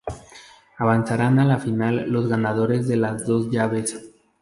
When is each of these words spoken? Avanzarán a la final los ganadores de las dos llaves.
Avanzarán 0.79 1.37
a 1.37 1.45
la 1.45 1.59
final 1.59 2.09
los 2.11 2.25
ganadores 2.27 2.87
de 2.87 2.95
las 2.97 3.27
dos 3.27 3.51
llaves. 3.51 3.99